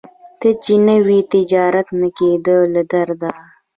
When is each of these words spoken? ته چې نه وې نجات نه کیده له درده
ته 0.39 0.49
چې 0.63 0.73
نه 0.87 0.95
وې 1.05 1.19
نجات 1.33 1.87
نه 1.99 2.07
کیده 2.17 2.57
له 2.73 2.81
درده 2.91 3.31